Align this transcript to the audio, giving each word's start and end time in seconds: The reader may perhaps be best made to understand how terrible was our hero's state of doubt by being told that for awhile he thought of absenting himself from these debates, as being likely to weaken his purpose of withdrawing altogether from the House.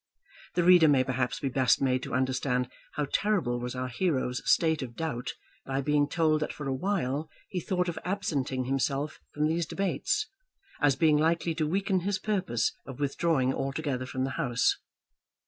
The 0.55 0.63
reader 0.63 0.87
may 0.87 1.03
perhaps 1.03 1.39
be 1.39 1.47
best 1.49 1.79
made 1.79 2.01
to 2.01 2.15
understand 2.15 2.69
how 2.93 3.05
terrible 3.13 3.59
was 3.59 3.75
our 3.75 3.87
hero's 3.87 4.41
state 4.49 4.81
of 4.81 4.95
doubt 4.95 5.33
by 5.63 5.81
being 5.81 6.07
told 6.09 6.41
that 6.41 6.51
for 6.53 6.67
awhile 6.67 7.29
he 7.49 7.59
thought 7.59 7.87
of 7.87 7.99
absenting 8.03 8.65
himself 8.65 9.19
from 9.35 9.45
these 9.47 9.67
debates, 9.67 10.25
as 10.81 10.95
being 10.95 11.17
likely 11.17 11.53
to 11.53 11.67
weaken 11.67 11.99
his 11.99 12.17
purpose 12.17 12.73
of 12.87 12.99
withdrawing 12.99 13.53
altogether 13.53 14.07
from 14.07 14.23
the 14.23 14.31
House. 14.41 14.75